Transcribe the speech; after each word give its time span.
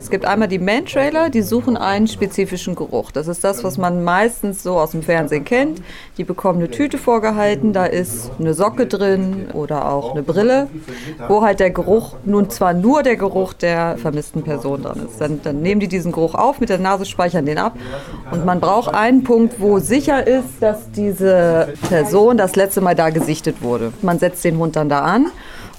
Es 0.00 0.10
gibt 0.10 0.24
einmal 0.24 0.46
die 0.46 0.60
Man-Trailer, 0.60 1.28
die 1.28 1.42
suchen 1.42 1.76
einen 1.76 2.06
spezifischen 2.06 2.76
Geruch. 2.76 3.10
Das 3.10 3.26
ist 3.26 3.42
das, 3.42 3.64
was 3.64 3.78
man 3.78 4.04
meistens 4.04 4.62
so 4.62 4.78
aus 4.78 4.92
dem 4.92 5.02
Fernsehen 5.02 5.44
kennt. 5.44 5.82
Die 6.16 6.24
bekommen 6.24 6.60
eine 6.60 6.70
Tüte 6.70 6.98
vorgehalten, 6.98 7.72
da 7.72 7.84
ist 7.84 8.30
eine 8.38 8.54
Socke 8.54 8.86
drin 8.86 9.48
oder 9.52 9.90
auch 9.90 10.12
eine 10.12 10.22
Brille, 10.22 10.68
wo 11.26 11.42
halt 11.42 11.58
der 11.58 11.70
Geruch, 11.70 12.14
nun 12.24 12.48
zwar 12.48 12.74
nur 12.74 13.02
der 13.02 13.16
Geruch 13.16 13.52
der 13.54 13.98
vermissten 13.98 14.44
Person 14.44 14.82
drin 14.82 15.06
ist. 15.08 15.20
Dann, 15.20 15.40
dann 15.42 15.62
nehmen 15.62 15.80
die 15.80 15.88
diesen 15.88 16.12
Geruch 16.12 16.36
auf, 16.36 16.60
mit 16.60 16.68
der 16.68 16.78
Nase 16.78 17.04
speichern 17.04 17.44
den 17.44 17.58
ab 17.58 17.76
und 18.30 18.46
man 18.46 18.60
braucht 18.60 18.94
einen 18.94 19.24
Punkt, 19.24 19.60
wo 19.60 19.80
sicher 19.80 20.26
ist, 20.26 20.60
dass 20.60 20.90
diese 20.92 21.74
Person 21.88 22.36
das 22.36 22.54
letzte 22.54 22.80
Mal 22.80 22.94
da 22.94 23.10
gesichtet 23.10 23.62
wurde. 23.62 23.92
Man 24.02 24.20
setzt 24.20 24.44
den 24.44 24.58
Hund 24.58 24.76
dann 24.76 24.88
da 24.88 25.00
an 25.00 25.26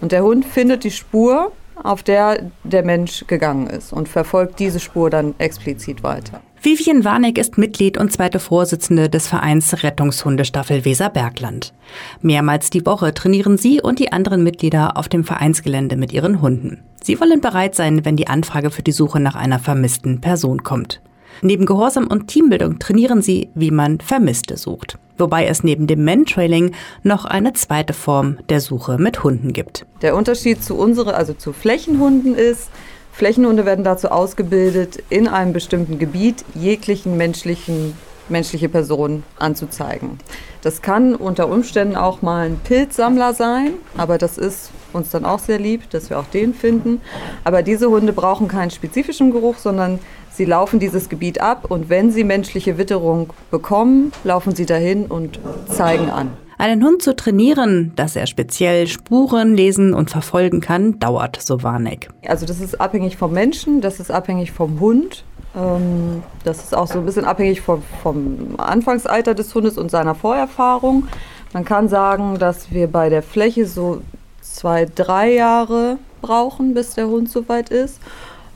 und 0.00 0.10
der 0.10 0.24
Hund 0.24 0.44
findet 0.44 0.82
die 0.82 0.90
Spur 0.90 1.52
auf 1.84 2.02
der 2.02 2.50
der 2.64 2.84
Mensch 2.84 3.24
gegangen 3.26 3.66
ist 3.66 3.92
und 3.92 4.08
verfolgt 4.08 4.58
diese 4.58 4.80
Spur 4.80 5.10
dann 5.10 5.34
explizit 5.38 6.02
weiter. 6.02 6.40
Vivian 6.60 7.04
Warneck 7.04 7.38
ist 7.38 7.56
Mitglied 7.56 7.98
und 7.98 8.12
zweite 8.12 8.40
Vorsitzende 8.40 9.08
des 9.08 9.28
Vereins 9.28 9.84
Rettungshundestaffel 9.84 10.84
Weser-Bergland. 10.84 11.72
Mehrmals 12.20 12.70
die 12.70 12.84
Woche 12.84 13.14
trainieren 13.14 13.56
sie 13.56 13.80
und 13.80 14.00
die 14.00 14.10
anderen 14.10 14.42
Mitglieder 14.42 14.96
auf 14.96 15.08
dem 15.08 15.22
Vereinsgelände 15.22 15.96
mit 15.96 16.12
ihren 16.12 16.42
Hunden. 16.42 16.82
Sie 17.00 17.20
wollen 17.20 17.40
bereit 17.40 17.76
sein, 17.76 18.04
wenn 18.04 18.16
die 18.16 18.26
Anfrage 18.26 18.70
für 18.70 18.82
die 18.82 18.92
Suche 18.92 19.20
nach 19.20 19.36
einer 19.36 19.60
vermissten 19.60 20.20
Person 20.20 20.64
kommt. 20.64 21.00
Neben 21.42 21.64
Gehorsam 21.64 22.08
und 22.08 22.26
Teambildung 22.26 22.80
trainieren 22.80 23.22
sie, 23.22 23.50
wie 23.54 23.70
man 23.70 24.00
Vermisste 24.00 24.56
sucht. 24.56 24.98
Wobei 25.18 25.46
es 25.46 25.64
neben 25.64 25.86
dem 25.86 26.04
Mantrailing 26.04 26.72
noch 27.02 27.24
eine 27.24 27.52
zweite 27.52 27.92
Form 27.92 28.38
der 28.48 28.60
Suche 28.60 28.98
mit 28.98 29.24
Hunden 29.24 29.52
gibt. 29.52 29.84
Der 30.02 30.16
Unterschied 30.16 30.62
zu 30.62 30.76
unsere, 30.76 31.14
also 31.14 31.34
zu 31.34 31.52
Flächenhunden 31.52 32.34
ist, 32.34 32.70
Flächenhunde 33.12 33.66
werden 33.66 33.84
dazu 33.84 34.08
ausgebildet, 34.08 35.02
in 35.10 35.26
einem 35.26 35.52
bestimmten 35.52 35.98
Gebiet 35.98 36.44
jeglichen 36.54 37.16
menschlichen 37.16 37.94
menschliche 38.30 38.68
Person 38.68 39.22
anzuzeigen. 39.38 40.18
Das 40.62 40.82
kann 40.82 41.14
unter 41.14 41.48
Umständen 41.48 41.96
auch 41.96 42.22
mal 42.22 42.46
ein 42.46 42.60
Pilzsammler 42.62 43.34
sein, 43.34 43.74
aber 43.96 44.18
das 44.18 44.38
ist 44.38 44.70
uns 44.92 45.10
dann 45.10 45.24
auch 45.24 45.38
sehr 45.38 45.58
lieb, 45.58 45.90
dass 45.90 46.10
wir 46.10 46.18
auch 46.18 46.26
den 46.26 46.54
finden. 46.54 47.00
Aber 47.44 47.62
diese 47.62 47.90
Hunde 47.90 48.12
brauchen 48.12 48.48
keinen 48.48 48.70
spezifischen 48.70 49.32
Geruch, 49.32 49.56
sondern 49.58 49.98
Sie 50.38 50.44
laufen 50.44 50.78
dieses 50.78 51.08
Gebiet 51.08 51.40
ab 51.40 51.68
und 51.68 51.88
wenn 51.88 52.12
sie 52.12 52.22
menschliche 52.22 52.78
Witterung 52.78 53.32
bekommen, 53.50 54.12
laufen 54.22 54.54
sie 54.54 54.66
dahin 54.66 55.06
und 55.06 55.40
zeigen 55.66 56.10
an. 56.10 56.30
Einen 56.58 56.84
Hund 56.84 57.02
zu 57.02 57.16
trainieren, 57.16 57.90
dass 57.96 58.14
er 58.14 58.28
speziell 58.28 58.86
Spuren 58.86 59.56
lesen 59.56 59.94
und 59.94 60.10
verfolgen 60.10 60.60
kann, 60.60 61.00
dauert, 61.00 61.42
so 61.42 61.64
Warneck. 61.64 62.08
Also 62.24 62.46
das 62.46 62.60
ist 62.60 62.80
abhängig 62.80 63.16
vom 63.16 63.32
Menschen, 63.32 63.80
das 63.80 63.98
ist 63.98 64.12
abhängig 64.12 64.52
vom 64.52 64.78
Hund. 64.78 65.24
Ähm, 65.58 66.22
das 66.44 66.58
ist 66.58 66.76
auch 66.76 66.86
so 66.86 67.00
ein 67.00 67.04
bisschen 67.04 67.24
abhängig 67.24 67.60
vom, 67.60 67.82
vom 68.02 68.54
Anfangsalter 68.58 69.34
des 69.34 69.54
Hundes 69.54 69.76
und 69.76 69.90
seiner 69.90 70.14
Vorerfahrung. 70.14 71.08
Man 71.52 71.64
kann 71.64 71.88
sagen, 71.88 72.38
dass 72.38 72.70
wir 72.70 72.88
bei 72.88 73.08
der 73.08 73.22
Fläche 73.22 73.66
so 73.66 74.02
zwei, 74.40 74.86
drei 74.86 75.32
Jahre 75.32 75.98
brauchen, 76.20 76.74
bis 76.74 76.94
der 76.94 77.08
Hund 77.08 77.30
soweit 77.30 77.70
ist. 77.70 78.00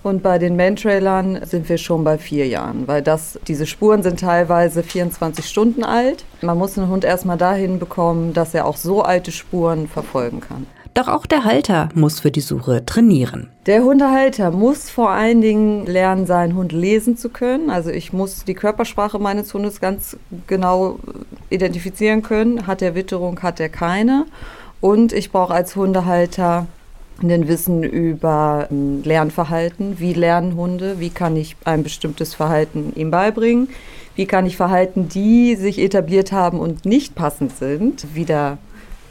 Und 0.02 0.22
bei 0.22 0.38
den 0.38 0.56
Man-Trailern 0.56 1.44
sind 1.44 1.68
wir 1.68 1.78
schon 1.78 2.02
bei 2.02 2.18
vier 2.18 2.48
Jahren, 2.48 2.88
weil 2.88 3.02
das, 3.02 3.38
diese 3.46 3.66
Spuren 3.66 4.02
sind 4.02 4.18
teilweise 4.18 4.82
24 4.82 5.46
Stunden 5.46 5.84
alt. 5.84 6.24
Man 6.40 6.58
muss 6.58 6.74
den 6.74 6.88
Hund 6.88 7.04
erstmal 7.04 7.38
dahin 7.38 7.78
bekommen, 7.78 8.32
dass 8.32 8.52
er 8.52 8.66
auch 8.66 8.76
so 8.76 9.02
alte 9.02 9.30
Spuren 9.30 9.86
verfolgen 9.86 10.40
kann. 10.40 10.66
Doch 10.94 11.08
auch 11.08 11.24
der 11.24 11.44
Halter 11.44 11.88
muss 11.94 12.20
für 12.20 12.30
die 12.30 12.42
Suche 12.42 12.84
trainieren. 12.84 13.48
Der 13.64 13.82
Hundehalter 13.82 14.50
muss 14.50 14.90
vor 14.90 15.10
allen 15.10 15.40
Dingen 15.40 15.86
lernen, 15.86 16.26
seinen 16.26 16.54
Hund 16.54 16.72
lesen 16.72 17.16
zu 17.16 17.30
können. 17.30 17.70
Also 17.70 17.90
ich 17.90 18.12
muss 18.12 18.44
die 18.44 18.54
Körpersprache 18.54 19.18
meines 19.18 19.54
Hundes 19.54 19.80
ganz 19.80 20.18
genau 20.46 20.98
identifizieren 21.48 22.22
können. 22.22 22.66
Hat 22.66 22.82
er 22.82 22.94
Witterung, 22.94 23.42
hat 23.42 23.58
er 23.58 23.70
keine. 23.70 24.26
Und 24.82 25.14
ich 25.14 25.32
brauche 25.32 25.54
als 25.54 25.76
Hundehalter 25.76 26.66
ein 27.22 27.48
Wissen 27.48 27.84
über 27.84 28.68
ähm, 28.70 29.02
Lernverhalten. 29.04 29.98
Wie 29.98 30.12
lernen 30.12 30.56
Hunde? 30.56 31.00
Wie 31.00 31.10
kann 31.10 31.36
ich 31.36 31.56
ein 31.64 31.82
bestimmtes 31.82 32.34
Verhalten 32.34 32.92
ihm 32.96 33.10
beibringen? 33.10 33.68
Wie 34.14 34.26
kann 34.26 34.44
ich 34.44 34.56
Verhalten, 34.56 35.08
die 35.08 35.56
sich 35.56 35.78
etabliert 35.78 36.32
haben 36.32 36.58
und 36.58 36.84
nicht 36.84 37.14
passend 37.14 37.56
sind, 37.56 38.14
wieder 38.14 38.58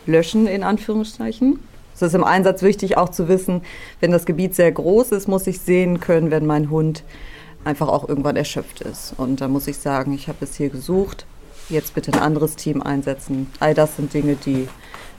löschen, 0.06 0.46
in 0.46 0.64
Anführungszeichen? 0.64 1.59
Es 2.01 2.09
ist 2.09 2.16
im 2.16 2.23
Einsatz 2.23 2.62
wichtig 2.62 2.97
auch 2.97 3.09
zu 3.09 3.28
wissen, 3.28 3.62
wenn 4.00 4.12
das 4.12 4.25
Gebiet 4.25 4.56
sehr 4.56 4.72
groß 4.72 5.12
ist, 5.12 5.28
muss 5.28 5.47
ich 5.47 5.59
sehen 5.59 6.00
können, 6.00 6.31
wenn 6.31 6.45
mein 6.45 6.69
Hund 6.69 7.03
einfach 7.63 7.88
auch 7.88 8.07
irgendwann 8.09 8.35
erschöpft 8.35 8.81
ist. 8.81 9.13
Und 9.17 9.41
da 9.41 9.47
muss 9.47 9.67
ich 9.67 9.78
sagen, 9.78 10.13
ich 10.13 10.28
habe 10.28 10.40
es 10.41 10.56
hier 10.56 10.69
gesucht, 10.69 11.25
jetzt 11.69 11.94
bitte 11.94 12.13
ein 12.13 12.19
anderes 12.19 12.56
Team 12.56 12.81
einsetzen. 12.81 13.51
All 13.59 13.73
das 13.73 13.97
sind 13.97 14.13
Dinge, 14.13 14.35
die 14.35 14.67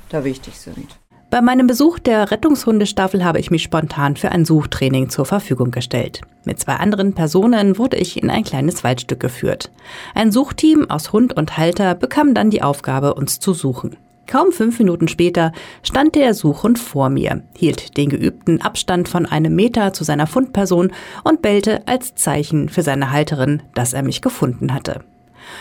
da 0.09 0.25
wichtig 0.25 0.59
sind. 0.59 0.98
Bei 1.31 1.41
meinem 1.41 1.66
Besuch 1.66 1.98
der 1.98 2.31
Rettungshundestaffel 2.31 3.25
habe 3.25 3.38
ich 3.38 3.50
mich 3.50 3.62
spontan 3.62 4.16
für 4.16 4.32
ein 4.32 4.44
Suchtraining 4.44 5.09
zur 5.09 5.25
Verfügung 5.25 5.71
gestellt. 5.71 6.21
Mit 6.44 6.60
zwei 6.60 6.75
anderen 6.75 7.15
Personen 7.15 7.78
wurde 7.78 7.97
ich 7.97 8.22
in 8.22 8.28
ein 8.28 8.44
kleines 8.44 8.84
Waldstück 8.84 9.21
geführt. 9.21 9.71
Ein 10.15 10.31
Suchteam 10.31 10.91
aus 10.91 11.12
Hund 11.15 11.34
und 11.34 11.56
Halter 11.56 11.94
bekam 11.94 12.34
dann 12.34 12.50
die 12.50 12.60
Aufgabe, 12.60 13.15
uns 13.15 13.41
zu 13.41 13.54
suchen. 13.54 13.97
Kaum 14.32 14.50
fünf 14.50 14.78
Minuten 14.78 15.09
später 15.09 15.53
stand 15.82 16.15
der 16.15 16.32
Suchhund 16.32 16.78
vor 16.78 17.10
mir, 17.10 17.43
hielt 17.54 17.98
den 17.98 18.09
geübten 18.09 18.62
Abstand 18.62 19.06
von 19.06 19.26
einem 19.26 19.54
Meter 19.54 19.93
zu 19.93 20.04
seiner 20.04 20.26
Fundperson 20.26 20.91
und 21.22 21.43
bellte 21.43 21.87
als 21.87 22.15
Zeichen 22.15 22.71
für 22.71 22.81
seine 22.81 23.12
Halterin, 23.12 23.62
dass 23.75 23.92
er 23.92 24.03
mich 24.03 24.22
gefunden 24.22 24.72
hatte. 24.72 25.04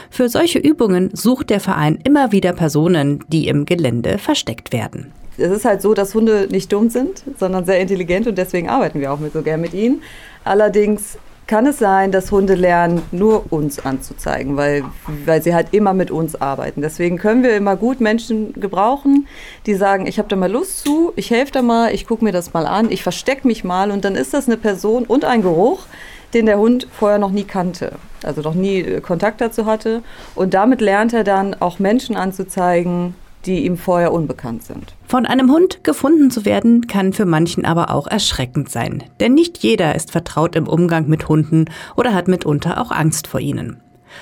Für 0.10 0.30
solche 0.30 0.60
Übungen 0.60 1.10
sucht 1.12 1.50
der 1.50 1.60
Verein 1.60 2.00
immer 2.06 2.32
wieder 2.32 2.54
Personen, 2.54 3.26
die 3.28 3.50
im 3.50 3.66
Gelände 3.66 4.18
versteckt 4.18 4.72
werden 4.72 5.12
es 5.38 5.50
ist 5.50 5.66
halt 5.66 5.82
so, 5.82 5.94
dass 5.96 6.14
Hunde 6.14 6.48
nicht 6.52 6.72
dumm 6.72 6.90
sind, 6.90 7.24
sondern 7.40 7.66
sehr 7.66 7.80
intelligent 7.80 8.28
und 8.28 8.38
deswegen 8.38 8.70
arbeiten 8.70 9.00
wir 9.00 9.12
auch 9.12 9.20
mit 9.20 9.34
so 9.34 9.42
gern 9.42 9.62
mit 9.62 9.74
ihnen. 9.74 10.04
Allerdings 10.44 11.18
kann 11.52 11.66
es 11.66 11.80
sein, 11.80 12.14
dass 12.14 12.32
Hunde 12.32 12.56
lernen, 12.56 13.02
nur 13.12 13.52
uns 13.52 13.86
anzuzeigen, 13.86 14.56
weil, 14.56 14.86
weil 15.26 15.42
sie 15.42 15.54
halt 15.54 15.68
immer 15.74 15.94
mit 15.94 16.10
uns 16.10 16.40
arbeiten. 16.40 16.82
Deswegen 16.82 17.18
können 17.18 17.44
wir 17.44 17.58
immer 17.58 17.76
gut 17.76 18.00
Menschen 18.00 18.54
gebrauchen, 18.54 19.28
die 19.66 19.76
sagen, 19.76 20.08
ich 20.08 20.18
habe 20.18 20.30
da 20.30 20.38
mal 20.38 20.50
Lust 20.50 20.86
zu, 20.86 21.12
ich 21.18 21.30
helfe 21.30 21.52
da 21.52 21.62
mal, 21.62 21.94
ich 21.94 22.08
gucke 22.08 22.24
mir 22.24 22.32
das 22.32 22.54
mal 22.54 22.66
an, 22.66 22.90
ich 22.90 23.04
verstecke 23.04 23.46
mich 23.46 23.66
mal 23.66 23.92
und 23.92 24.06
dann 24.06 24.16
ist 24.16 24.34
das 24.34 24.48
eine 24.48 24.56
Person 24.56 25.04
und 25.04 25.26
ein 25.26 25.42
Geruch, 25.42 25.88
den 26.34 26.46
der 26.46 26.58
Hund 26.58 26.88
vorher 26.90 27.20
noch 27.20 27.32
nie 27.32 27.44
kannte, 27.44 27.96
also 28.24 28.40
noch 28.40 28.56
nie 28.56 29.02
Kontakt 29.02 29.42
dazu 29.42 29.66
hatte. 29.66 30.04
Und 30.36 30.54
damit 30.54 30.80
lernt 30.80 31.12
er 31.12 31.26
dann 31.26 31.54
auch 31.60 31.80
Menschen 31.80 32.16
anzuzeigen, 32.16 33.14
die 33.46 33.66
ihm 33.66 33.78
vorher 33.78 34.12
unbekannt 34.12 34.64
sind. 34.64 34.94
Von 35.08 35.26
einem 35.26 35.52
Hund 35.52 35.84
gefunden 35.84 36.32
zu 36.32 36.46
werden, 36.46 36.88
kann 36.88 37.14
für 37.14 37.26
manchen 37.26 37.66
aber 37.66 37.90
auch 37.92 38.08
erschreckend 38.08 38.70
sein. 38.70 39.04
Denn 39.20 39.34
nicht 39.34 39.60
jeder 39.60 39.96
ist 39.96 40.12
vertraut 40.12 40.56
im 40.56 40.68
Umgang 40.68 41.08
mit 41.08 41.28
Hunden 41.28 41.66
oder 41.96 42.14
hat 42.14 42.28
mitunter 42.28 42.80
auch 42.80 42.92
Angst 42.92 43.28
vor 43.28 43.40
ihnen. 43.40 43.82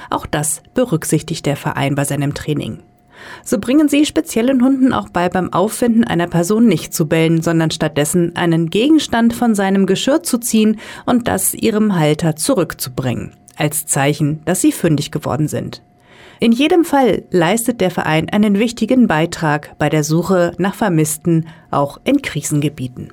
Auch 0.09 0.25
das 0.25 0.61
berücksichtigt 0.73 1.45
der 1.45 1.55
Verein 1.55 1.95
bei 1.95 2.03
seinem 2.03 2.33
Training. 2.33 2.79
So 3.43 3.59
bringen 3.59 3.89
sie 3.89 4.05
speziellen 4.05 4.63
Hunden 4.63 4.93
auch 4.93 5.09
bei, 5.09 5.27
beim 5.29 5.51
Auffinden 5.51 6.03
einer 6.03 6.27
Person 6.27 6.67
nicht 6.67 6.93
zu 6.93 7.07
bellen, 7.07 7.41
sondern 7.41 7.71
stattdessen 7.71 8.35
einen 8.35 8.69
Gegenstand 8.69 9.33
von 9.33 9.55
seinem 9.55 9.85
Geschirr 9.85 10.23
zu 10.23 10.37
ziehen 10.37 10.79
und 11.05 11.27
das 11.27 11.53
ihrem 11.53 11.97
Halter 11.97 12.35
zurückzubringen, 12.35 13.33
als 13.57 13.85
Zeichen, 13.85 14.41
dass 14.45 14.61
sie 14.61 14.71
fündig 14.71 15.11
geworden 15.11 15.47
sind. 15.47 15.81
In 16.41 16.53
jedem 16.53 16.85
Fall 16.85 17.23
leistet 17.31 17.81
der 17.81 17.91
Verein 17.91 18.29
einen 18.29 18.59
wichtigen 18.59 19.07
Beitrag 19.07 19.77
bei 19.77 19.89
der 19.89 20.05
Suche 20.05 20.53
nach 20.57 20.73
Vermissten, 20.73 21.47
auch 21.69 21.99
in 22.05 22.21
Krisengebieten. 22.21 23.11